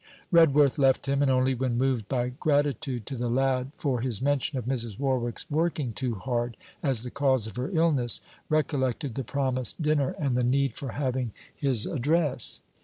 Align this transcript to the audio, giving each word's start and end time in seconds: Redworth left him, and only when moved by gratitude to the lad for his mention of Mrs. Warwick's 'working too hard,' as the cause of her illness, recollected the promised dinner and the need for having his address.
Redworth 0.31 0.79
left 0.79 1.05
him, 1.07 1.21
and 1.21 1.29
only 1.29 1.53
when 1.53 1.77
moved 1.77 2.07
by 2.07 2.29
gratitude 2.29 3.05
to 3.05 3.15
the 3.15 3.29
lad 3.29 3.71
for 3.77 4.01
his 4.01 4.19
mention 4.19 4.57
of 4.57 4.65
Mrs. 4.65 4.97
Warwick's 4.97 5.45
'working 5.47 5.93
too 5.93 6.15
hard,' 6.15 6.57
as 6.81 7.03
the 7.03 7.11
cause 7.11 7.45
of 7.45 7.55
her 7.57 7.69
illness, 7.69 8.19
recollected 8.49 9.13
the 9.13 9.23
promised 9.23 9.79
dinner 9.79 10.15
and 10.17 10.35
the 10.35 10.43
need 10.43 10.73
for 10.73 10.93
having 10.93 11.33
his 11.55 11.85
address. 11.85 12.61